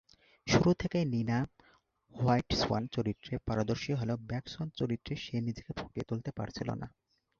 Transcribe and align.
শুরু 0.47 0.71
থেকেই 0.73 1.05
Nina 1.13 1.37
"white 2.15 2.49
swan" 2.59 2.83
চরিত্রে 2.95 3.33
পারদর্শী 3.47 3.91
হলেও 3.93 4.17
"ব্ল্যাক 4.21 4.45
সোয়ান" 4.47 4.69
চরিত্রে 4.79 5.13
সে 5.17 5.35
নিজেকে 5.47 5.71
ফুটিয়ে 5.77 6.07
তুলতে 6.09 6.29
পারছিল 6.37 6.69
না। 6.73 6.87